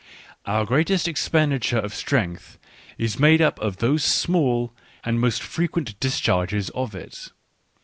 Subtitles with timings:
[0.47, 2.57] Our greatest expenditure of strength
[2.97, 7.29] is made up of those small and most frequent discharges of it.